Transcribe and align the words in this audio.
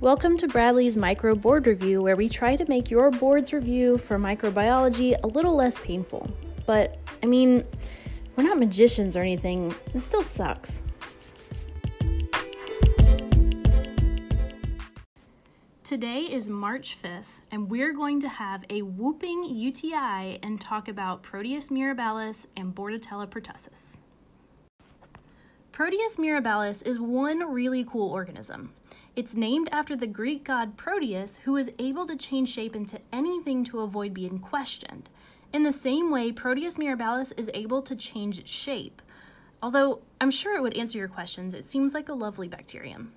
Welcome 0.00 0.38
to 0.38 0.48
Bradley's 0.48 0.96
Micro 0.96 1.34
Board 1.34 1.66
Review, 1.66 2.00
where 2.00 2.16
we 2.16 2.30
try 2.30 2.56
to 2.56 2.64
make 2.70 2.90
your 2.90 3.10
board's 3.10 3.52
review 3.52 3.98
for 3.98 4.18
microbiology 4.18 5.14
a 5.22 5.26
little 5.26 5.54
less 5.54 5.78
painful. 5.78 6.26
But, 6.64 6.96
I 7.22 7.26
mean, 7.26 7.66
we're 8.34 8.44
not 8.44 8.58
magicians 8.58 9.14
or 9.14 9.20
anything, 9.20 9.74
this 9.92 10.02
still 10.02 10.22
sucks. 10.22 10.82
Today 15.84 16.20
is 16.20 16.48
March 16.48 16.96
5th, 17.02 17.42
and 17.50 17.68
we're 17.68 17.92
going 17.92 18.20
to 18.20 18.28
have 18.30 18.64
a 18.70 18.80
whooping 18.80 19.44
UTI 19.44 20.38
and 20.42 20.58
talk 20.58 20.88
about 20.88 21.22
Proteus 21.22 21.68
mirabilis 21.68 22.46
and 22.56 22.74
Bordetella 22.74 23.26
pertussis. 23.26 23.98
Proteus 25.72 26.16
mirabilis 26.16 26.86
is 26.86 26.98
one 26.98 27.52
really 27.52 27.84
cool 27.84 28.10
organism. 28.10 28.72
It's 29.20 29.34
named 29.34 29.68
after 29.70 29.94
the 29.94 30.06
Greek 30.06 30.44
god 30.44 30.78
Proteus, 30.78 31.40
who 31.44 31.52
was 31.52 31.68
able 31.78 32.06
to 32.06 32.16
change 32.16 32.48
shape 32.48 32.74
into 32.74 32.98
anything 33.12 33.64
to 33.64 33.80
avoid 33.80 34.14
being 34.14 34.38
questioned. 34.38 35.10
In 35.52 35.62
the 35.62 35.72
same 35.72 36.10
way, 36.10 36.32
Proteus 36.32 36.78
mirabilis 36.78 37.38
is 37.38 37.50
able 37.52 37.82
to 37.82 37.94
change 37.94 38.38
its 38.38 38.50
shape. 38.50 39.02
Although 39.62 40.00
I'm 40.22 40.30
sure 40.30 40.56
it 40.56 40.62
would 40.62 40.74
answer 40.74 40.96
your 40.96 41.06
questions, 41.06 41.52
it 41.52 41.68
seems 41.68 41.92
like 41.92 42.08
a 42.08 42.14
lovely 42.14 42.48
bacterium. 42.48 43.12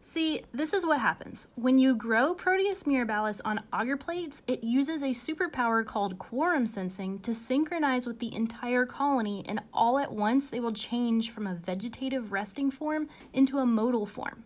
See, 0.00 0.42
this 0.54 0.72
is 0.72 0.86
what 0.86 1.00
happens. 1.00 1.48
When 1.56 1.78
you 1.78 1.96
grow 1.96 2.32
Proteus 2.32 2.84
mirabilis 2.84 3.40
on 3.44 3.62
agar 3.74 3.96
plates, 3.96 4.44
it 4.46 4.62
uses 4.62 5.02
a 5.02 5.06
superpower 5.06 5.84
called 5.84 6.20
quorum 6.20 6.64
sensing 6.64 7.18
to 7.22 7.34
synchronize 7.34 8.06
with 8.06 8.20
the 8.20 8.32
entire 8.32 8.86
colony, 8.86 9.44
and 9.48 9.58
all 9.74 9.98
at 9.98 10.12
once 10.12 10.48
they 10.48 10.60
will 10.60 10.72
change 10.72 11.30
from 11.30 11.48
a 11.48 11.56
vegetative 11.56 12.30
resting 12.30 12.70
form 12.70 13.08
into 13.32 13.58
a 13.58 13.66
motile 13.66 14.06
form. 14.06 14.44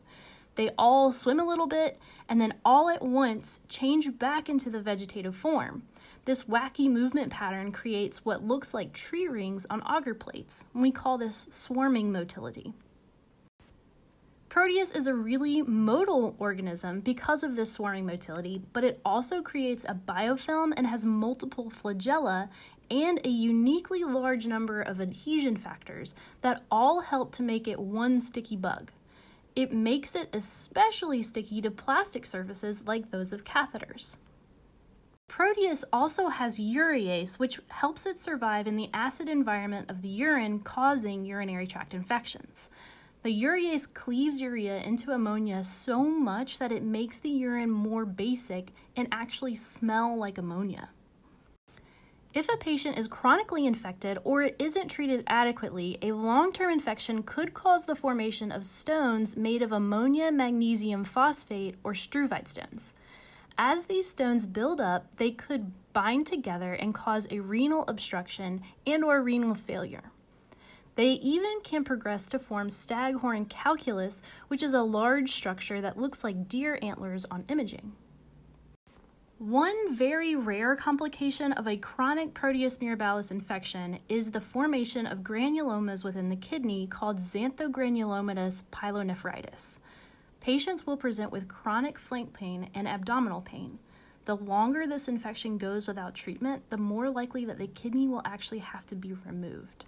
They 0.60 0.68
all 0.76 1.10
swim 1.10 1.40
a 1.40 1.46
little 1.46 1.66
bit 1.66 1.98
and 2.28 2.38
then 2.38 2.52
all 2.66 2.90
at 2.90 3.00
once 3.00 3.60
change 3.70 4.18
back 4.18 4.50
into 4.50 4.68
the 4.68 4.82
vegetative 4.82 5.34
form. 5.34 5.84
This 6.26 6.44
wacky 6.44 6.90
movement 6.90 7.32
pattern 7.32 7.72
creates 7.72 8.26
what 8.26 8.44
looks 8.44 8.74
like 8.74 8.92
tree 8.92 9.26
rings 9.26 9.64
on 9.70 9.82
agar 9.90 10.12
plates, 10.12 10.66
and 10.74 10.82
we 10.82 10.90
call 10.90 11.16
this 11.16 11.46
swarming 11.48 12.12
motility. 12.12 12.74
Proteus 14.50 14.92
is 14.92 15.06
a 15.06 15.14
really 15.14 15.62
motile 15.62 16.34
organism 16.38 17.00
because 17.00 17.42
of 17.42 17.56
this 17.56 17.72
swarming 17.72 18.04
motility, 18.04 18.60
but 18.74 18.84
it 18.84 19.00
also 19.02 19.40
creates 19.40 19.84
a 19.84 19.94
biofilm 19.94 20.74
and 20.76 20.86
has 20.86 21.06
multiple 21.06 21.70
flagella 21.70 22.50
and 22.90 23.18
a 23.24 23.30
uniquely 23.30 24.04
large 24.04 24.46
number 24.46 24.82
of 24.82 25.00
adhesion 25.00 25.56
factors 25.56 26.14
that 26.42 26.62
all 26.70 27.00
help 27.00 27.32
to 27.32 27.42
make 27.42 27.66
it 27.66 27.80
one 27.80 28.20
sticky 28.20 28.56
bug. 28.56 28.92
It 29.56 29.72
makes 29.72 30.14
it 30.14 30.28
especially 30.32 31.22
sticky 31.22 31.60
to 31.62 31.70
plastic 31.70 32.24
surfaces 32.24 32.86
like 32.86 33.10
those 33.10 33.32
of 33.32 33.44
catheters. 33.44 34.16
Proteus 35.28 35.84
also 35.92 36.28
has 36.28 36.58
urease, 36.58 37.38
which 37.38 37.60
helps 37.68 38.04
it 38.04 38.18
survive 38.18 38.66
in 38.66 38.76
the 38.76 38.90
acid 38.92 39.28
environment 39.28 39.90
of 39.90 40.02
the 40.02 40.08
urine, 40.08 40.58
causing 40.60 41.24
urinary 41.24 41.66
tract 41.66 41.94
infections. 41.94 42.68
The 43.22 43.42
urease 43.42 43.92
cleaves 43.92 44.40
urea 44.40 44.78
into 44.78 45.12
ammonia 45.12 45.62
so 45.62 46.04
much 46.04 46.58
that 46.58 46.72
it 46.72 46.82
makes 46.82 47.18
the 47.18 47.28
urine 47.28 47.70
more 47.70 48.04
basic 48.04 48.72
and 48.96 49.06
actually 49.12 49.54
smell 49.54 50.16
like 50.16 50.38
ammonia. 50.38 50.88
If 52.32 52.48
a 52.48 52.56
patient 52.56 52.96
is 52.96 53.08
chronically 53.08 53.66
infected 53.66 54.16
or 54.22 54.42
it 54.42 54.54
isn't 54.60 54.86
treated 54.86 55.24
adequately, 55.26 55.98
a 56.00 56.12
long 56.12 56.52
term 56.52 56.70
infection 56.70 57.24
could 57.24 57.54
cause 57.54 57.86
the 57.86 57.96
formation 57.96 58.52
of 58.52 58.64
stones 58.64 59.36
made 59.36 59.62
of 59.62 59.72
ammonia 59.72 60.30
magnesium 60.30 61.02
phosphate 61.02 61.74
or 61.82 61.92
struvite 61.92 62.46
stones. 62.46 62.94
As 63.58 63.86
these 63.86 64.08
stones 64.08 64.46
build 64.46 64.80
up, 64.80 65.16
they 65.16 65.32
could 65.32 65.72
bind 65.92 66.24
together 66.24 66.74
and 66.74 66.94
cause 66.94 67.26
a 67.32 67.40
renal 67.40 67.84
obstruction 67.88 68.62
and 68.86 69.02
or 69.02 69.20
renal 69.22 69.56
failure. 69.56 70.12
They 70.94 71.14
even 71.14 71.60
can 71.64 71.82
progress 71.82 72.28
to 72.28 72.38
form 72.38 72.70
staghorn 72.70 73.46
calculus, 73.46 74.22
which 74.46 74.62
is 74.62 74.72
a 74.72 74.82
large 74.82 75.32
structure 75.32 75.80
that 75.80 75.98
looks 75.98 76.22
like 76.22 76.48
deer 76.48 76.78
antlers 76.80 77.24
on 77.28 77.44
imaging. 77.48 77.96
One 79.40 79.94
very 79.94 80.36
rare 80.36 80.76
complication 80.76 81.54
of 81.54 81.66
a 81.66 81.78
chronic 81.78 82.34
Proteus 82.34 82.76
mirabilis 82.76 83.30
infection 83.30 83.98
is 84.06 84.32
the 84.32 84.40
formation 84.42 85.06
of 85.06 85.20
granulomas 85.20 86.04
within 86.04 86.28
the 86.28 86.36
kidney 86.36 86.86
called 86.86 87.20
xanthogranulomatous 87.20 88.64
pyelonephritis. 88.70 89.78
Patients 90.42 90.86
will 90.86 90.98
present 90.98 91.32
with 91.32 91.48
chronic 91.48 91.98
flank 91.98 92.34
pain 92.34 92.68
and 92.74 92.86
abdominal 92.86 93.40
pain. 93.40 93.78
The 94.26 94.36
longer 94.36 94.86
this 94.86 95.08
infection 95.08 95.56
goes 95.56 95.88
without 95.88 96.14
treatment, 96.14 96.68
the 96.68 96.76
more 96.76 97.08
likely 97.08 97.46
that 97.46 97.56
the 97.56 97.68
kidney 97.68 98.06
will 98.08 98.20
actually 98.26 98.58
have 98.58 98.84
to 98.88 98.94
be 98.94 99.14
removed. 99.24 99.86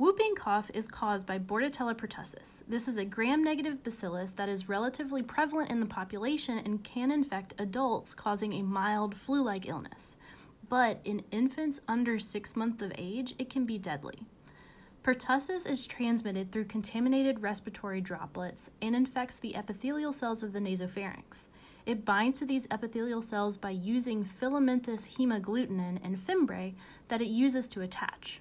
Whooping 0.00 0.34
cough 0.34 0.70
is 0.72 0.88
caused 0.88 1.26
by 1.26 1.38
Bordetella 1.38 1.94
pertussis. 1.94 2.62
This 2.66 2.88
is 2.88 2.96
a 2.96 3.04
gram 3.04 3.44
negative 3.44 3.84
bacillus 3.84 4.32
that 4.32 4.48
is 4.48 4.66
relatively 4.66 5.22
prevalent 5.22 5.70
in 5.70 5.78
the 5.78 5.84
population 5.84 6.56
and 6.56 6.82
can 6.82 7.10
infect 7.10 7.52
adults, 7.58 8.14
causing 8.14 8.54
a 8.54 8.62
mild 8.62 9.14
flu 9.14 9.42
like 9.42 9.68
illness. 9.68 10.16
But 10.66 11.00
in 11.04 11.22
infants 11.30 11.82
under 11.86 12.18
six 12.18 12.56
months 12.56 12.82
of 12.82 12.94
age, 12.96 13.34
it 13.38 13.50
can 13.50 13.66
be 13.66 13.76
deadly. 13.76 14.22
Pertussis 15.02 15.68
is 15.68 15.86
transmitted 15.86 16.50
through 16.50 16.64
contaminated 16.64 17.42
respiratory 17.42 18.00
droplets 18.00 18.70
and 18.80 18.96
infects 18.96 19.36
the 19.36 19.54
epithelial 19.54 20.14
cells 20.14 20.42
of 20.42 20.54
the 20.54 20.60
nasopharynx. 20.60 21.48
It 21.84 22.06
binds 22.06 22.38
to 22.38 22.46
these 22.46 22.66
epithelial 22.70 23.20
cells 23.20 23.58
by 23.58 23.72
using 23.72 24.24
filamentous 24.24 25.18
hemagglutinin 25.18 25.98
and 26.02 26.16
fimbriae 26.16 26.72
that 27.08 27.20
it 27.20 27.28
uses 27.28 27.68
to 27.68 27.82
attach. 27.82 28.40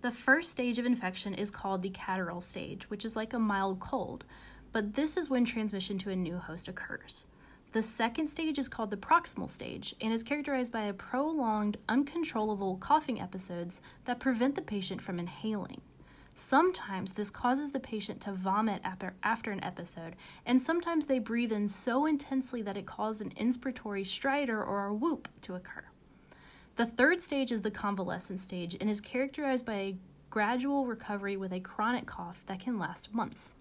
The 0.00 0.10
first 0.12 0.52
stage 0.52 0.78
of 0.78 0.86
infection 0.86 1.34
is 1.34 1.50
called 1.50 1.82
the 1.82 1.90
catarrhal 1.90 2.40
stage, 2.40 2.88
which 2.88 3.04
is 3.04 3.16
like 3.16 3.32
a 3.32 3.38
mild 3.38 3.80
cold, 3.80 4.22
but 4.70 4.94
this 4.94 5.16
is 5.16 5.28
when 5.28 5.44
transmission 5.44 5.98
to 5.98 6.10
a 6.10 6.16
new 6.16 6.38
host 6.38 6.68
occurs. 6.68 7.26
The 7.72 7.82
second 7.82 8.28
stage 8.28 8.60
is 8.60 8.68
called 8.68 8.90
the 8.90 8.96
paroxysmal 8.96 9.48
stage 9.48 9.96
and 10.00 10.12
is 10.12 10.22
characterized 10.22 10.70
by 10.70 10.82
a 10.82 10.92
prolonged, 10.92 11.78
uncontrollable 11.88 12.76
coughing 12.76 13.20
episodes 13.20 13.80
that 14.04 14.20
prevent 14.20 14.54
the 14.54 14.62
patient 14.62 15.02
from 15.02 15.18
inhaling. 15.18 15.80
Sometimes 16.36 17.14
this 17.14 17.28
causes 17.28 17.72
the 17.72 17.80
patient 17.80 18.20
to 18.20 18.32
vomit 18.32 18.80
after 18.84 19.50
an 19.50 19.64
episode, 19.64 20.14
and 20.46 20.62
sometimes 20.62 21.06
they 21.06 21.18
breathe 21.18 21.50
in 21.50 21.66
so 21.66 22.06
intensely 22.06 22.62
that 22.62 22.76
it 22.76 22.86
causes 22.86 23.22
an 23.22 23.30
inspiratory 23.30 24.06
stridor 24.06 24.64
or 24.64 24.86
a 24.86 24.94
whoop 24.94 25.26
to 25.42 25.56
occur. 25.56 25.87
The 26.78 26.86
third 26.86 27.20
stage 27.20 27.50
is 27.50 27.62
the 27.62 27.72
convalescent 27.72 28.38
stage 28.38 28.76
and 28.80 28.88
is 28.88 29.00
characterized 29.00 29.66
by 29.66 29.74
a 29.74 29.96
gradual 30.30 30.86
recovery 30.86 31.36
with 31.36 31.52
a 31.52 31.58
chronic 31.58 32.06
cough 32.06 32.44
that 32.46 32.60
can 32.60 32.78
last 32.78 33.12
months. 33.12 33.56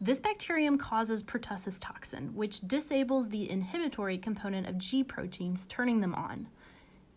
This 0.00 0.18
bacterium 0.18 0.78
causes 0.78 1.22
pertussis 1.22 1.78
toxin, 1.78 2.34
which 2.34 2.66
disables 2.66 3.28
the 3.28 3.50
inhibitory 3.50 4.16
component 4.16 4.66
of 4.66 4.78
G 4.78 5.04
proteins, 5.04 5.66
turning 5.66 6.00
them 6.00 6.14
on. 6.14 6.48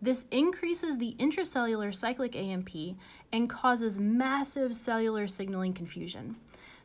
This 0.02 0.26
increases 0.32 0.98
the 0.98 1.16
intracellular 1.18 1.96
cyclic 1.96 2.36
AMP 2.36 2.98
and 3.32 3.50
causes 3.50 4.02
massive 4.02 4.76
cellular 4.76 5.30
signaling 5.30 5.72
confusion. 5.72 6.36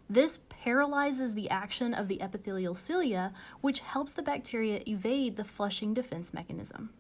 This 0.09 0.39
paralyzes 0.49 1.35
the 1.35 1.51
action 1.51 1.95
of 1.95 2.07
the 2.07 2.23
epithelial 2.23 2.77
cilia, 2.77 3.33
which 3.61 3.81
helps 3.81 4.13
the 4.13 4.23
bacteria 4.23 4.85
evade 4.87 5.37
the 5.37 5.43
flushing 5.43 5.95
defense 5.95 6.33
mechanism. 6.33 6.91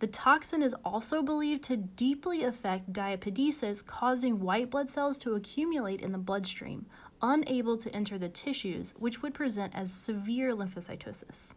The 0.00 0.06
toxin 0.06 0.62
is 0.62 0.76
also 0.84 1.22
believed 1.22 1.64
to 1.64 1.76
deeply 1.76 2.44
affect 2.44 2.92
diapedesis, 2.92 3.84
causing 3.84 4.38
white 4.38 4.70
blood 4.70 4.90
cells 4.90 5.18
to 5.18 5.34
accumulate 5.34 6.00
in 6.00 6.12
the 6.12 6.18
bloodstream, 6.18 6.86
unable 7.20 7.76
to 7.78 7.92
enter 7.94 8.16
the 8.16 8.28
tissues, 8.28 8.94
which 8.96 9.22
would 9.22 9.34
present 9.34 9.74
as 9.74 9.92
severe 9.92 10.54
lymphocytosis. 10.54 11.54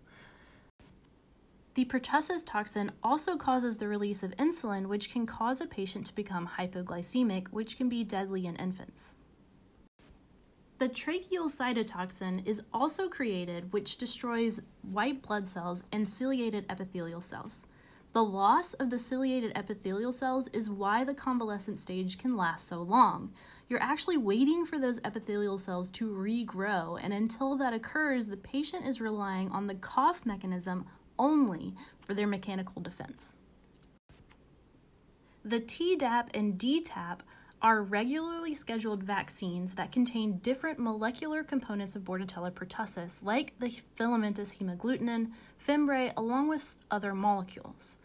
The 1.75 1.85
pertussis 1.85 2.43
toxin 2.43 2.91
also 3.03 3.37
causes 3.37 3.77
the 3.77 3.87
release 3.87 4.23
of 4.23 4.35
insulin, 4.37 4.87
which 4.87 5.11
can 5.11 5.25
cause 5.27 5.61
a 5.61 5.67
patient 5.67 6.07
to 6.07 6.15
become 6.15 6.49
hypoglycemic, 6.57 7.49
which 7.49 7.77
can 7.77 7.89
be 7.89 8.03
deadly 8.03 8.47
in 8.47 8.55
infants. 8.55 9.15
The 10.79 10.89
tracheal 10.89 11.47
cytotoxin 11.47 12.45
is 12.47 12.63
also 12.73 13.07
created, 13.07 13.71
which 13.71 13.97
destroys 13.97 14.63
white 14.81 15.21
blood 15.21 15.47
cells 15.47 15.83
and 15.91 16.07
ciliated 16.07 16.65
epithelial 16.69 17.21
cells. 17.21 17.67
The 18.13 18.23
loss 18.23 18.73
of 18.73 18.89
the 18.89 18.99
ciliated 18.99 19.53
epithelial 19.55 20.11
cells 20.11 20.49
is 20.49 20.69
why 20.69 21.05
the 21.05 21.13
convalescent 21.13 21.79
stage 21.79 22.17
can 22.17 22.35
last 22.35 22.67
so 22.67 22.81
long. 22.81 23.31
You're 23.69 23.81
actually 23.81 24.17
waiting 24.17 24.65
for 24.65 24.77
those 24.77 24.99
epithelial 25.05 25.57
cells 25.57 25.89
to 25.91 26.13
regrow, 26.13 26.99
and 27.01 27.13
until 27.13 27.55
that 27.55 27.73
occurs, 27.73 28.27
the 28.27 28.35
patient 28.35 28.85
is 28.85 28.99
relying 28.99 29.49
on 29.49 29.67
the 29.67 29.75
cough 29.75 30.25
mechanism 30.25 30.85
only 31.17 31.73
for 32.01 32.13
their 32.13 32.27
mechanical 32.27 32.81
defense. 32.81 33.37
The 35.45 35.61
Tdap 35.61 36.27
and 36.33 36.59
Dtap 36.59 37.19
are 37.61 37.83
regularly 37.83 38.55
scheduled 38.55 39.03
vaccines 39.03 39.75
that 39.75 39.91
contain 39.91 40.39
different 40.39 40.79
molecular 40.79 41.43
components 41.43 41.95
of 41.95 42.03
Bordetella 42.03 42.51
pertussis, 42.51 43.23
like 43.23 43.53
the 43.59 43.69
filamentous 43.95 44.55
hemagglutinin, 44.55 45.31
fimbriae, 45.63 46.13
along 46.17 46.47
with 46.47 46.75
other 46.89 47.13
molecules. 47.13 47.97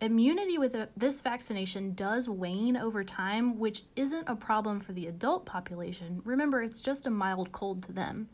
Immunity 0.00 0.58
with 0.58 0.76
this 0.96 1.20
vaccination 1.20 1.94
does 1.94 2.28
wane 2.28 2.76
over 2.76 3.02
time, 3.02 3.58
which 3.58 3.82
isn't 3.96 4.28
a 4.28 4.36
problem 4.36 4.80
for 4.80 4.92
the 4.92 5.06
adult 5.06 5.46
population. 5.46 6.20
Remember, 6.24 6.62
it's 6.62 6.82
just 6.82 7.06
a 7.06 7.10
mild 7.10 7.52
cold 7.52 7.82
to 7.84 7.92
them. 7.92 8.28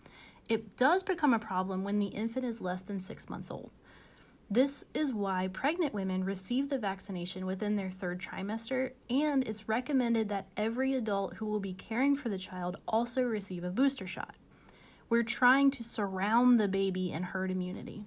It 0.49 0.77
does 0.77 1.03
become 1.03 1.33
a 1.33 1.39
problem 1.39 1.85
when 1.85 1.99
the 1.99 2.07
infant 2.07 2.45
is 2.45 2.61
less 2.61 2.83
than 2.83 2.99
six 2.99 3.29
months 3.29 3.51
old. 3.51 3.71
This 4.53 4.85
is 4.93 5.15
why 5.15 5.49
pregnant 5.49 5.95
women 5.95 6.25
receive 6.25 6.69
the 6.69 6.77
vaccination 6.77 7.47
within 7.47 7.77
their 7.77 7.89
third 7.89 8.21
trimester, 8.21 8.91
and 9.09 9.49
it's 9.49 9.67
recommended 9.67 10.29
that 10.29 10.49
every 10.59 10.93
adult 10.93 11.37
who 11.37 11.47
will 11.47 11.59
be 11.59 11.73
caring 11.73 12.15
for 12.15 12.29
the 12.29 12.37
child 12.37 12.77
also 12.87 13.23
receive 13.23 13.65
a 13.65 13.71
booster 13.71 14.07
shot. 14.07 14.35
We're 15.09 15.23
trying 15.23 15.71
to 15.71 15.83
surround 15.83 16.61
the 16.61 16.69
baby 16.69 17.13
in 17.13 17.23
herd 17.23 17.51
immunity. 17.51 18.05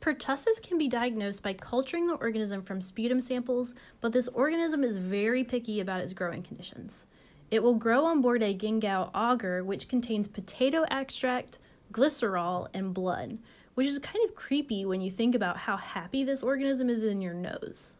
Pertussis 0.00 0.62
can 0.62 0.78
be 0.78 0.86
diagnosed 0.86 1.42
by 1.42 1.54
culturing 1.54 2.06
the 2.06 2.14
organism 2.14 2.62
from 2.62 2.80
sputum 2.80 3.20
samples, 3.20 3.74
but 4.00 4.12
this 4.12 4.28
organism 4.28 4.84
is 4.84 4.98
very 4.98 5.42
picky 5.42 5.80
about 5.80 6.02
its 6.02 6.12
growing 6.12 6.44
conditions. 6.44 7.08
It 7.50 7.64
will 7.64 7.74
grow 7.74 8.04
on 8.04 8.22
Bordet-Gengou 8.22 9.10
agar, 9.12 9.64
which 9.64 9.88
contains 9.88 10.28
potato 10.28 10.84
extract, 10.88 11.58
glycerol, 11.92 12.68
and 12.72 12.94
blood, 12.94 13.38
which 13.74 13.86
is 13.86 13.98
kind 13.98 14.24
of 14.24 14.34
creepy 14.34 14.84
when 14.84 15.00
you 15.00 15.10
think 15.10 15.34
about 15.34 15.56
how 15.56 15.76
happy 15.76 16.24
this 16.24 16.42
organism 16.42 16.90
is 16.90 17.04
in 17.04 17.20
your 17.20 17.34
nose. 17.34 17.96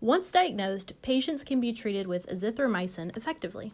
Once 0.00 0.30
diagnosed, 0.30 0.92
patients 1.02 1.44
can 1.44 1.60
be 1.60 1.72
treated 1.72 2.06
with 2.06 2.26
azithromycin 2.28 3.16
effectively. 3.16 3.72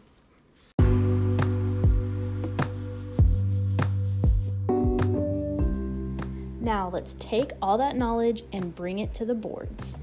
Now 6.67 6.89
let's 6.89 7.15
take 7.17 7.53
all 7.61 7.77
that 7.77 7.95
knowledge 7.95 8.43
and 8.51 8.75
bring 8.75 8.99
it 8.99 9.13
to 9.13 9.25
the 9.25 9.33
boards. 9.33 9.99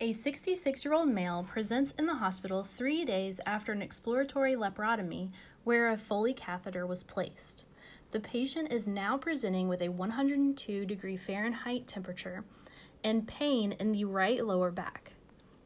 A 0.00 0.12
66 0.12 0.84
year 0.84 0.94
old 0.94 1.08
male 1.08 1.46
presents 1.48 1.92
in 1.92 2.06
the 2.06 2.16
hospital 2.16 2.64
three 2.64 3.04
days 3.04 3.40
after 3.46 3.70
an 3.70 3.80
exploratory 3.80 4.54
laparotomy 4.56 5.30
where 5.64 5.88
a 5.88 5.96
Foley 5.96 6.32
catheter 6.32 6.86
was 6.86 7.02
placed. 7.02 7.64
The 8.12 8.20
patient 8.20 8.72
is 8.72 8.86
now 8.86 9.18
presenting 9.18 9.66
with 9.66 9.82
a 9.82 9.88
102 9.88 10.86
degree 10.86 11.16
Fahrenheit 11.16 11.88
temperature 11.88 12.44
and 13.02 13.26
pain 13.26 13.72
in 13.72 13.92
the 13.92 14.04
right 14.04 14.44
lower 14.44 14.70
back. 14.70 15.14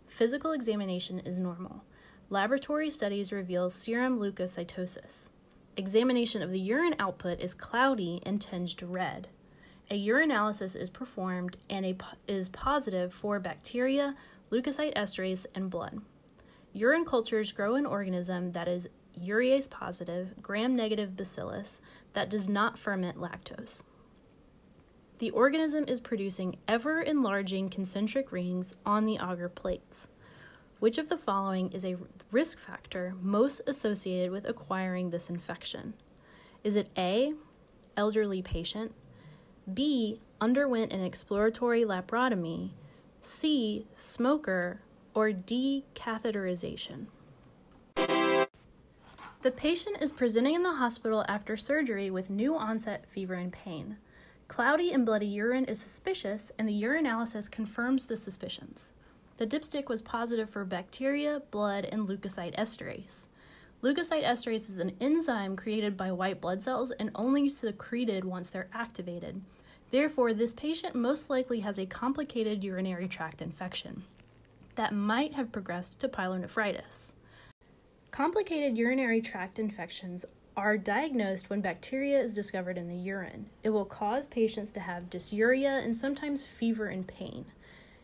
Physical 0.06 0.52
examination 0.52 1.20
is 1.20 1.40
normal. 1.40 1.84
Laboratory 2.30 2.90
studies 2.90 3.32
reveal 3.32 3.70
serum 3.70 4.18
leukocytosis. 4.18 5.30
Examination 5.76 6.42
of 6.42 6.50
the 6.50 6.60
urine 6.60 6.96
output 6.98 7.40
is 7.40 7.54
cloudy 7.54 8.20
and 8.26 8.40
tinged 8.40 8.82
red. 8.82 9.28
A 9.90 10.06
urinalysis 10.06 10.74
is 10.74 10.90
performed 10.90 11.56
and 11.70 11.86
a, 11.86 11.96
is 12.26 12.48
positive 12.48 13.14
for 13.14 13.38
bacteria, 13.38 14.14
leukocyte 14.50 14.94
esterase, 14.94 15.46
and 15.54 15.70
blood. 15.70 16.00
Urine 16.78 17.04
cultures 17.04 17.50
grow 17.50 17.74
an 17.74 17.84
organism 17.84 18.52
that 18.52 18.68
is 18.68 18.88
urease 19.20 19.68
positive, 19.68 20.40
gram 20.40 20.76
negative 20.76 21.16
bacillus 21.16 21.82
that 22.12 22.30
does 22.30 22.48
not 22.48 22.78
ferment 22.78 23.18
lactose. 23.18 23.82
The 25.18 25.32
organism 25.32 25.86
is 25.88 26.00
producing 26.00 26.56
ever 26.68 27.02
enlarging 27.02 27.68
concentric 27.68 28.30
rings 28.30 28.76
on 28.86 29.06
the 29.06 29.16
agar 29.16 29.48
plates. 29.48 30.06
Which 30.78 30.98
of 30.98 31.08
the 31.08 31.18
following 31.18 31.72
is 31.72 31.84
a 31.84 31.96
risk 32.30 32.60
factor 32.60 33.16
most 33.20 33.60
associated 33.66 34.30
with 34.30 34.48
acquiring 34.48 35.10
this 35.10 35.28
infection? 35.28 35.94
Is 36.62 36.76
it 36.76 36.90
A, 36.96 37.34
elderly 37.96 38.40
patient, 38.40 38.94
B, 39.74 40.20
underwent 40.40 40.92
an 40.92 41.02
exploratory 41.02 41.82
laparotomy, 41.82 42.70
C, 43.20 43.88
smoker, 43.96 44.80
or 45.14 45.32
D, 45.32 45.84
catheterization. 45.94 47.06
The 49.42 49.52
patient 49.52 50.02
is 50.02 50.10
presenting 50.10 50.54
in 50.54 50.64
the 50.64 50.74
hospital 50.74 51.24
after 51.28 51.56
surgery 51.56 52.10
with 52.10 52.28
new 52.28 52.56
onset 52.56 53.06
fever 53.06 53.34
and 53.34 53.52
pain. 53.52 53.96
Cloudy 54.48 54.92
and 54.92 55.06
bloody 55.06 55.26
urine 55.26 55.66
is 55.66 55.80
suspicious, 55.80 56.50
and 56.58 56.68
the 56.68 56.82
urinalysis 56.82 57.50
confirms 57.50 58.06
the 58.06 58.16
suspicions. 58.16 58.94
The 59.36 59.46
dipstick 59.46 59.88
was 59.88 60.02
positive 60.02 60.50
for 60.50 60.64
bacteria, 60.64 61.42
blood, 61.52 61.84
and 61.84 62.08
leukocyte 62.08 62.56
esterase. 62.56 63.28
Leukocyte 63.80 64.24
esterase 64.24 64.68
is 64.68 64.80
an 64.80 64.96
enzyme 65.00 65.54
created 65.54 65.96
by 65.96 66.10
white 66.10 66.40
blood 66.40 66.64
cells 66.64 66.90
and 66.90 67.10
only 67.14 67.48
secreted 67.48 68.24
once 68.24 68.50
they're 68.50 68.68
activated. 68.72 69.40
Therefore, 69.92 70.34
this 70.34 70.52
patient 70.52 70.96
most 70.96 71.30
likely 71.30 71.60
has 71.60 71.78
a 71.78 71.86
complicated 71.86 72.64
urinary 72.64 73.06
tract 73.06 73.40
infection 73.40 74.02
that 74.78 74.94
might 74.94 75.34
have 75.34 75.50
progressed 75.50 76.00
to 76.00 76.08
pyelonephritis. 76.08 77.14
Complicated 78.12 78.78
urinary 78.78 79.20
tract 79.20 79.58
infections 79.58 80.24
are 80.56 80.78
diagnosed 80.78 81.50
when 81.50 81.60
bacteria 81.60 82.20
is 82.20 82.32
discovered 82.32 82.78
in 82.78 82.88
the 82.88 82.96
urine. 82.96 83.50
It 83.64 83.70
will 83.70 83.84
cause 83.84 84.28
patients 84.28 84.70
to 84.70 84.80
have 84.80 85.10
dysuria 85.10 85.82
and 85.82 85.96
sometimes 85.96 86.44
fever 86.44 86.86
and 86.86 87.06
pain. 87.08 87.46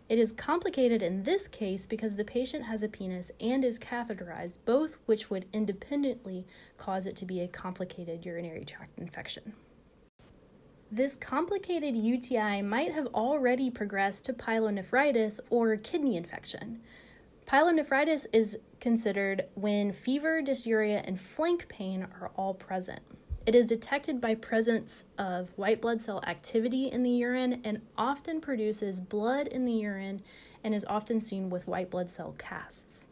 It 0.08 0.18
is 0.18 0.32
complicated 0.32 1.00
in 1.00 1.22
this 1.22 1.46
case 1.46 1.86
because 1.86 2.16
the 2.16 2.24
patient 2.24 2.64
has 2.64 2.82
a 2.82 2.88
penis 2.88 3.30
and 3.40 3.64
is 3.64 3.78
catheterized, 3.78 4.56
both 4.64 4.96
which 5.06 5.30
would 5.30 5.46
independently 5.52 6.44
cause 6.76 7.06
it 7.06 7.14
to 7.16 7.24
be 7.24 7.40
a 7.40 7.46
complicated 7.46 8.26
urinary 8.26 8.64
tract 8.64 8.98
infection. 8.98 9.52
This 10.94 11.16
complicated 11.16 11.96
UTI 11.96 12.62
might 12.62 12.92
have 12.92 13.08
already 13.08 13.68
progressed 13.68 14.26
to 14.26 14.32
pyelonephritis 14.32 15.40
or 15.50 15.74
kidney 15.76 16.14
infection. 16.16 16.82
Pyelonephritis 17.48 18.28
is 18.32 18.60
considered 18.78 19.46
when 19.56 19.90
fever, 19.90 20.40
dysuria, 20.40 21.02
and 21.04 21.20
flank 21.20 21.66
pain 21.66 22.06
are 22.20 22.30
all 22.36 22.54
present. 22.54 23.00
It 23.44 23.56
is 23.56 23.66
detected 23.66 24.20
by 24.20 24.36
presence 24.36 25.06
of 25.18 25.50
white 25.56 25.80
blood 25.80 26.00
cell 26.00 26.22
activity 26.28 26.86
in 26.86 27.02
the 27.02 27.10
urine 27.10 27.60
and 27.64 27.80
often 27.98 28.40
produces 28.40 29.00
blood 29.00 29.48
in 29.48 29.64
the 29.64 29.72
urine 29.72 30.22
and 30.62 30.76
is 30.76 30.86
often 30.88 31.20
seen 31.20 31.50
with 31.50 31.66
white 31.66 31.90
blood 31.90 32.12
cell 32.12 32.36
casts. 32.38 33.08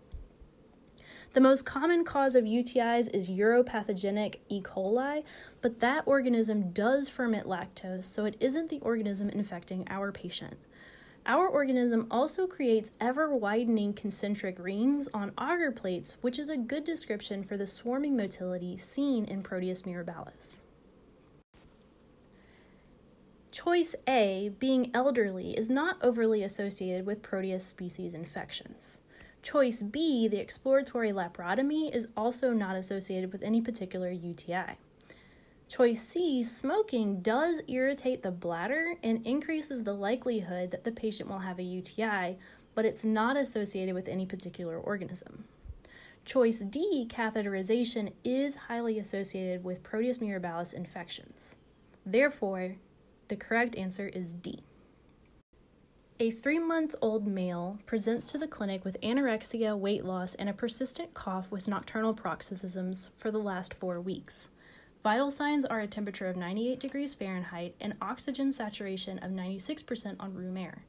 The 1.33 1.41
most 1.41 1.65
common 1.65 2.05
cause 2.05 2.35
of 2.35 2.45
UTIs 2.45 3.09
is 3.15 3.31
uropathogenic 3.31 4.41
E. 4.51 4.61
coli, 4.61 5.25
but 5.62 5.81
that 5.81 6.07
organism 6.07 6.73
does 6.73 7.09
ferment 7.09 7.47
lactose, 7.47 8.05
so 8.05 8.27
it 8.27 8.37
isn't 8.39 8.69
the 8.69 8.81
organism 8.81 9.31
infecting 9.31 9.87
our 9.89 10.12
patient. 10.12 10.59
Our 11.25 11.49
organism 11.49 12.07
also 12.11 12.47
creates 12.47 12.93
ever 13.01 13.35
widening 13.35 13.95
concentric 13.95 14.59
rings 14.59 15.09
on 15.15 15.33
agar 15.41 15.73
plates, 15.73 16.17
which 16.21 16.39
is 16.39 16.51
a 16.51 16.57
good 16.59 16.85
description 16.85 17.45
for 17.45 17.57
the 17.57 17.67
swarming 17.67 18.15
motility 18.15 18.77
seen 18.77 19.25
in 19.25 19.43
Proteus 19.43 19.83
mirabilis. 19.83 20.61
Choice 23.53 23.95
A, 24.07 24.51
being 24.59 24.91
elderly, 24.93 25.57
is 25.57 25.71
not 25.71 25.97
overly 26.03 26.43
associated 26.43 27.07
with 27.07 27.23
Proteus 27.23 27.65
species 27.65 28.12
infections. 28.12 29.01
Choice 29.43 29.83
B, 29.83 30.29
the 30.29 30.41
exploratory 30.41 31.11
laparotomy, 31.11 31.95
is 31.95 32.07
also 32.17 32.53
not 32.53 32.77
associated 32.77 33.33
with 33.33 33.43
any 33.43 33.61
particular 33.61 34.11
UTI. 34.11 34.79
Choice 35.69 36.03
C, 36.03 36.45
smoking 36.45 37.23
does 37.23 37.61
irritate 37.67 38.23
the 38.23 38.31
bladder 38.31 38.95
and 39.03 39.27
increases 39.27 39.83
the 39.83 39.95
likelihood 39.95 40.71
that 40.71 40.85
the 40.85 40.93
patient 40.93 41.29
will 41.29 41.41
have 41.41 41.59
a 41.59 41.65
UTI, 41.65 42.37
but 42.75 42.85
it's 42.85 43.05
not 43.05 43.37
associated 43.37 43.95
with 43.95 44.07
any 44.07 44.27
particular 44.27 44.79
organism. 44.79 45.45
Choice 46.25 46.61
D, 46.61 47.09
catheterization, 47.11 48.13
is 48.23 48.55
highly 48.55 48.99
associated 48.99 49.65
with 49.65 49.83
Proteus 49.83 50.19
mirabilis 50.19 50.73
infections. 50.73 51.57
Therefore, 52.07 52.77
the 53.27 53.37
correct 53.37 53.75
answer 53.75 54.07
is 54.07 54.35
D. 54.35 54.63
A 56.23 56.31
three 56.31 56.61
month 56.61 56.95
old 57.02 57.26
male 57.26 57.81
presents 57.85 58.26
to 58.26 58.38
the 58.38 58.47
clinic 58.47 58.85
with 58.85 58.97
anorexia, 59.00 59.76
weight 59.76 60.05
loss, 60.05 60.37
and 60.37 60.49
a 60.49 60.52
persistent 60.52 61.14
cough 61.14 61.50
with 61.50 61.67
nocturnal 61.67 62.14
paroxysms 62.14 63.11
for 63.19 63.33
the 63.33 63.41
last 63.41 63.75
four 63.75 64.00
weeks. 64.00 64.49
Vital 65.02 65.33
signs 65.33 65.64
are 65.64 65.81
a 65.81 65.88
temperature 65.88 66.29
of 66.29 66.37
98 66.37 66.79
degrees 66.79 67.12
Fahrenheit 67.12 67.75
and 67.81 67.97
oxygen 68.00 68.52
saturation 68.52 69.19
of 69.19 69.33
96% 69.33 70.14
on 70.21 70.33
room 70.33 70.57
air. 70.57 70.85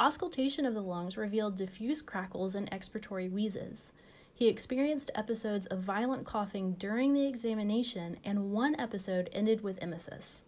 Auscultation 0.00 0.66
of 0.66 0.74
the 0.74 0.82
lungs 0.82 1.16
revealed 1.16 1.54
diffuse 1.54 2.02
crackles 2.02 2.56
and 2.56 2.68
expiratory 2.72 3.30
wheezes. 3.30 3.92
He 4.34 4.48
experienced 4.48 5.12
episodes 5.14 5.68
of 5.68 5.84
violent 5.84 6.26
coughing 6.26 6.72
during 6.80 7.14
the 7.14 7.28
examination, 7.28 8.16
and 8.24 8.50
one 8.50 8.74
episode 8.80 9.30
ended 9.32 9.60
with 9.60 9.78
emesis. 9.78 10.42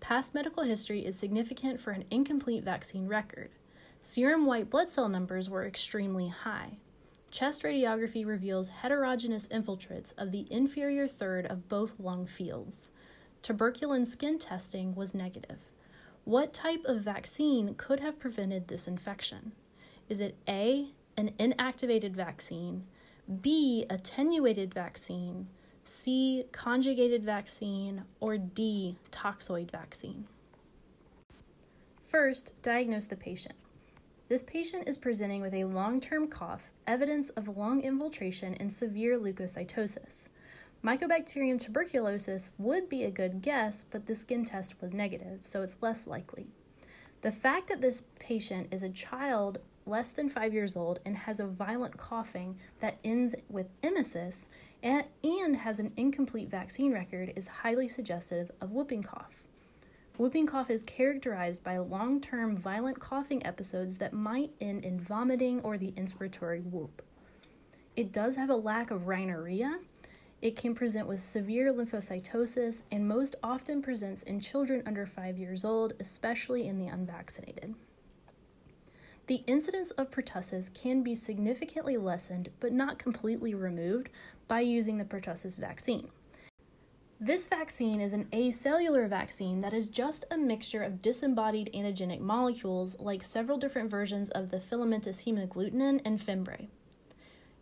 Past 0.00 0.34
medical 0.34 0.62
history 0.62 1.04
is 1.04 1.18
significant 1.18 1.80
for 1.80 1.90
an 1.90 2.04
incomplete 2.10 2.62
vaccine 2.62 3.08
record. 3.08 3.50
Serum 4.06 4.46
white 4.46 4.70
blood 4.70 4.88
cell 4.88 5.08
numbers 5.08 5.50
were 5.50 5.66
extremely 5.66 6.28
high. 6.28 6.78
Chest 7.32 7.64
radiography 7.64 8.24
reveals 8.24 8.68
heterogeneous 8.68 9.48
infiltrates 9.48 10.14
of 10.16 10.30
the 10.30 10.46
inferior 10.48 11.08
third 11.08 11.44
of 11.46 11.68
both 11.68 11.98
lung 11.98 12.24
fields. 12.24 12.90
Tuberculin 13.42 14.06
skin 14.06 14.38
testing 14.38 14.94
was 14.94 15.12
negative. 15.12 15.58
What 16.22 16.54
type 16.54 16.84
of 16.84 17.00
vaccine 17.00 17.74
could 17.74 17.98
have 17.98 18.20
prevented 18.20 18.68
this 18.68 18.86
infection? 18.86 19.50
Is 20.08 20.20
it 20.20 20.36
A, 20.48 20.90
an 21.16 21.32
inactivated 21.40 22.12
vaccine, 22.12 22.84
B, 23.42 23.86
attenuated 23.90 24.72
vaccine, 24.72 25.48
C, 25.82 26.44
conjugated 26.52 27.24
vaccine, 27.24 28.04
or 28.20 28.38
D, 28.38 28.98
toxoid 29.10 29.72
vaccine? 29.72 30.28
First, 32.00 32.52
diagnose 32.62 33.08
the 33.08 33.16
patient. 33.16 33.56
This 34.28 34.42
patient 34.42 34.88
is 34.88 34.98
presenting 34.98 35.40
with 35.40 35.54
a 35.54 35.64
long 35.64 36.00
term 36.00 36.26
cough, 36.26 36.72
evidence 36.88 37.30
of 37.30 37.56
lung 37.56 37.80
infiltration 37.82 38.54
and 38.54 38.72
severe 38.72 39.16
leukocytosis. 39.16 40.30
Mycobacterium 40.82 41.60
tuberculosis 41.60 42.50
would 42.58 42.88
be 42.88 43.04
a 43.04 43.10
good 43.10 43.40
guess, 43.40 43.84
but 43.84 44.06
the 44.06 44.16
skin 44.16 44.44
test 44.44 44.80
was 44.80 44.92
negative, 44.92 45.40
so 45.42 45.62
it's 45.62 45.80
less 45.80 46.08
likely. 46.08 46.48
The 47.20 47.30
fact 47.30 47.68
that 47.68 47.80
this 47.80 48.02
patient 48.18 48.66
is 48.72 48.82
a 48.82 48.88
child 48.88 49.58
less 49.86 50.10
than 50.10 50.28
five 50.28 50.52
years 50.52 50.76
old 50.76 50.98
and 51.06 51.16
has 51.16 51.38
a 51.38 51.46
violent 51.46 51.96
coughing 51.96 52.58
that 52.80 52.98
ends 53.04 53.36
with 53.48 53.68
emesis 53.82 54.48
and, 54.82 55.04
and 55.22 55.54
has 55.56 55.78
an 55.78 55.92
incomplete 55.96 56.50
vaccine 56.50 56.92
record 56.92 57.32
is 57.36 57.46
highly 57.46 57.86
suggestive 57.86 58.50
of 58.60 58.72
whooping 58.72 59.04
cough. 59.04 59.45
Whooping 60.18 60.46
cough 60.46 60.70
is 60.70 60.82
characterized 60.82 61.62
by 61.62 61.76
long 61.76 62.22
term 62.22 62.56
violent 62.56 62.98
coughing 62.98 63.44
episodes 63.44 63.98
that 63.98 64.14
might 64.14 64.50
end 64.62 64.82
in 64.82 64.98
vomiting 64.98 65.60
or 65.60 65.76
the 65.76 65.92
inspiratory 65.92 66.64
whoop. 66.64 67.02
It 67.96 68.12
does 68.12 68.34
have 68.36 68.48
a 68.48 68.56
lack 68.56 68.90
of 68.90 69.08
rhinorrhea. 69.08 69.78
It 70.40 70.56
can 70.56 70.74
present 70.74 71.06
with 71.06 71.20
severe 71.20 71.70
lymphocytosis 71.70 72.84
and 72.90 73.06
most 73.06 73.36
often 73.42 73.82
presents 73.82 74.22
in 74.22 74.40
children 74.40 74.82
under 74.86 75.04
5 75.04 75.36
years 75.36 75.66
old, 75.66 75.92
especially 76.00 76.66
in 76.66 76.78
the 76.78 76.86
unvaccinated. 76.86 77.74
The 79.26 79.42
incidence 79.46 79.90
of 79.92 80.10
pertussis 80.10 80.72
can 80.72 81.02
be 81.02 81.14
significantly 81.14 81.98
lessened 81.98 82.48
but 82.60 82.72
not 82.72 82.98
completely 82.98 83.54
removed 83.54 84.08
by 84.48 84.60
using 84.60 84.96
the 84.96 85.04
pertussis 85.04 85.58
vaccine. 85.58 86.08
This 87.18 87.48
vaccine 87.48 88.02
is 88.02 88.12
an 88.12 88.26
acellular 88.26 89.08
vaccine 89.08 89.62
that 89.62 89.72
is 89.72 89.88
just 89.88 90.26
a 90.30 90.36
mixture 90.36 90.82
of 90.82 91.00
disembodied 91.00 91.70
antigenic 91.72 92.20
molecules 92.20 92.94
like 93.00 93.22
several 93.22 93.56
different 93.56 93.90
versions 93.90 94.28
of 94.28 94.50
the 94.50 94.60
filamentous 94.60 95.24
hemagglutinin 95.24 96.02
and 96.04 96.20
fimbriae. 96.20 96.68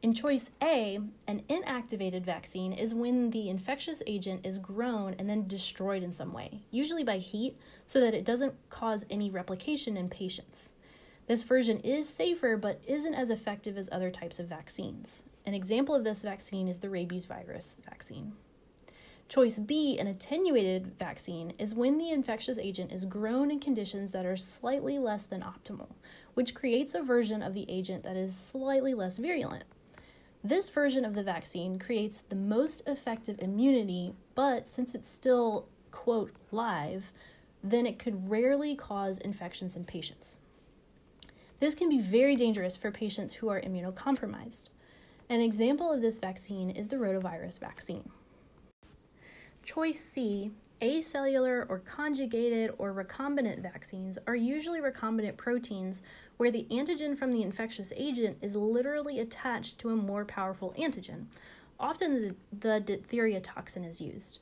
In 0.03 0.13
choice 0.13 0.51
A, 0.61 0.99
an 1.29 1.43
inactivated 1.49 2.25
vaccine 2.25 2.73
is 2.73 2.95
when 2.95 3.31
the 3.31 3.49
infectious 3.49 4.03
agent 4.09 4.45
is 4.45 4.59
grown 4.59 5.15
and 5.21 5.31
then 5.31 5.47
destroyed 5.47 6.03
in 6.03 6.13
some 6.13 6.33
way, 6.33 6.61
usually 6.73 7.05
by 7.05 7.19
heat, 7.19 7.57
so 7.87 8.01
that 8.01 8.13
it 8.13 8.25
doesn't 8.25 8.57
cause 8.71 9.07
any 9.09 9.31
replication 9.31 9.97
in 9.97 10.09
patients. 10.09 10.73
This 11.29 11.45
version 11.45 11.79
is 11.79 12.09
safer 12.09 12.57
but 12.57 12.83
isn't 12.89 13.15
as 13.15 13.31
effective 13.31 13.79
as 13.79 13.89
other 13.93 14.11
types 14.11 14.41
of 14.41 14.49
vaccines. 14.49 15.27
An 15.47 15.55
example 15.55 15.95
of 15.95 16.03
this 16.03 16.23
vaccine 16.23 16.67
is 16.67 16.79
the 16.79 16.91
rabies 16.91 17.25
virus 17.25 17.77
vaccine. 17.85 18.33
Choice 19.29 19.59
B, 19.59 19.99
an 19.99 20.07
attenuated 20.07 20.99
vaccine, 20.99 21.55
is 21.59 21.75
when 21.75 21.99
the 21.99 22.11
infectious 22.11 22.59
agent 22.59 22.93
is 22.93 23.05
grown 23.05 23.51
in 23.51 23.59
conditions 23.59 24.11
that 24.11 24.27
are 24.27 24.37
slightly 24.37 24.99
less 24.99 25.25
than 25.25 25.43
optimal, 25.43 25.89
which 26.35 26.55
creates 26.55 26.95
a 26.95 27.03
version 27.03 27.43
of 27.43 27.55
the 27.55 27.65
agent 27.69 28.03
that 28.05 28.17
is 28.17 28.37
slightly 28.37 28.93
less 28.95 29.17
virulent. 29.17 29.65
This 30.45 30.69
version 30.69 31.07
of 31.07 31.15
the 31.15 31.23
vaccine 31.23 31.79
creates 31.79 32.21
the 32.21 32.37
most 32.37 32.83
effective 32.87 33.41
immunity, 33.41 34.13
but 34.35 34.69
since 34.69 34.95
it's 34.95 35.11
still, 35.11 35.69
quote, 35.91 36.33
live, 36.53 37.11
then 37.63 37.87
it 37.87 37.99
could 37.99 38.31
rarely 38.31 38.77
cause 38.77 39.19
infections 39.19 39.75
in 39.75 39.85
patients. 39.85 40.37
This 41.61 41.75
can 41.75 41.89
be 41.89 41.99
very 41.99 42.37
dangerous 42.37 42.77
for 42.77 42.91
patients 42.91 43.33
who 43.33 43.49
are 43.49 43.61
immunocompromised. 43.63 44.65
An 45.31 45.41
example 45.41 45.91
of 45.91 46.03
this 46.03 46.19
vaccine 46.19 46.69
is 46.69 46.89
the 46.89 46.97
rotavirus 46.97 47.59
vaccine. 47.59 48.11
Choice 49.65 49.99
C, 49.99 50.51
acellular 50.83 51.65
or 51.71 51.79
conjugated 51.79 52.73
or 52.77 52.93
recombinant 52.93 53.63
vaccines 53.63 54.19
are 54.27 54.37
usually 54.37 54.79
recombinant 54.79 55.39
proteins 55.39 56.03
where 56.37 56.51
the 56.51 56.67
antigen 56.71 57.17
from 57.17 57.33
the 57.33 57.43
infectious 57.43 57.91
agent 57.97 58.37
is 58.43 58.57
literally 58.57 59.19
attached 59.19 59.79
to 59.79 59.89
a 59.89 59.97
more 59.97 60.27
powerful 60.27 60.75
antigen. 60.79 61.27
Often 61.81 62.15
the, 62.15 62.37
the 62.53 62.81
diphtheria 62.81 63.41
toxin 63.41 63.85
is 63.85 64.03
used. 64.03 64.41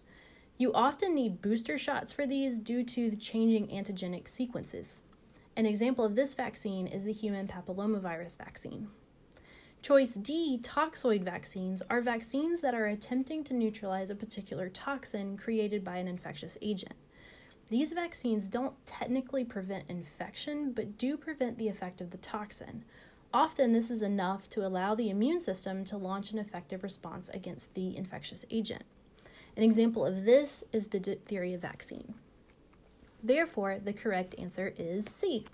You 0.58 0.72
often 0.72 1.14
need 1.14 1.40
booster 1.40 1.78
shots 1.78 2.10
for 2.10 2.26
these 2.26 2.58
due 2.58 2.82
to 2.82 3.08
the 3.08 3.16
changing 3.16 3.68
antigenic 3.68 4.28
sequences. 4.28 5.02
An 5.56 5.66
example 5.66 6.04
of 6.04 6.16
this 6.16 6.34
vaccine 6.34 6.88
is 6.88 7.04
the 7.04 7.12
human 7.12 7.46
papillomavirus 7.46 8.36
vaccine. 8.36 8.88
Choice 9.82 10.14
D, 10.14 10.60
toxoid 10.62 11.24
vaccines, 11.24 11.82
are 11.90 12.00
vaccines 12.00 12.60
that 12.60 12.72
are 12.72 12.86
attempting 12.86 13.42
to 13.42 13.52
neutralize 13.52 14.10
a 14.10 14.14
particular 14.14 14.68
toxin 14.68 15.36
created 15.36 15.82
by 15.82 15.96
an 15.96 16.06
infectious 16.06 16.56
agent. 16.62 16.94
These 17.68 17.90
vaccines 17.90 18.46
don't 18.46 18.76
technically 18.86 19.44
prevent 19.44 19.90
infection, 19.90 20.70
but 20.72 20.96
do 20.96 21.16
prevent 21.16 21.58
the 21.58 21.66
effect 21.66 22.00
of 22.00 22.12
the 22.12 22.18
toxin. 22.18 22.84
Often, 23.34 23.72
this 23.72 23.90
is 23.90 24.02
enough 24.02 24.48
to 24.50 24.64
allow 24.64 24.94
the 24.94 25.10
immune 25.10 25.40
system 25.40 25.84
to 25.86 25.96
launch 25.96 26.30
an 26.30 26.38
effective 26.38 26.84
response 26.84 27.28
against 27.30 27.74
the 27.74 27.96
infectious 27.96 28.44
agent. 28.52 28.84
An 29.56 29.64
example 29.64 30.06
of 30.06 30.24
this 30.24 30.62
is 30.72 30.88
the 30.88 31.00
diphtheria 31.00 31.58
vaccine. 31.58 32.14
Therefore, 33.20 33.80
the 33.82 33.92
correct 33.92 34.36
answer 34.38 34.72
is 34.78 35.06
C. 35.06 35.46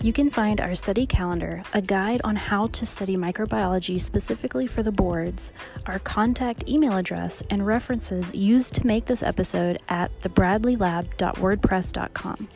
You 0.00 0.12
can 0.12 0.30
find 0.30 0.60
our 0.60 0.76
study 0.76 1.06
calendar, 1.06 1.64
a 1.74 1.82
guide 1.82 2.20
on 2.22 2.36
how 2.36 2.68
to 2.68 2.86
study 2.86 3.16
microbiology 3.16 4.00
specifically 4.00 4.68
for 4.68 4.84
the 4.84 4.92
boards, 4.92 5.52
our 5.86 5.98
contact 5.98 6.68
email 6.68 6.96
address, 6.96 7.42
and 7.50 7.66
references 7.66 8.32
used 8.32 8.74
to 8.74 8.86
make 8.86 9.06
this 9.06 9.24
episode 9.24 9.82
at 9.88 10.16
thebradleylab.wordpress.com. 10.20 12.48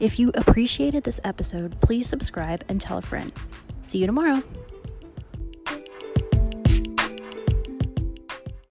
If 0.00 0.18
you 0.18 0.32
appreciated 0.34 1.04
this 1.04 1.20
episode, 1.22 1.80
please 1.80 2.08
subscribe 2.08 2.64
and 2.68 2.80
tell 2.80 2.98
a 2.98 3.02
friend. 3.02 3.30
See 3.82 3.98
you 3.98 4.06
tomorrow. 4.06 4.42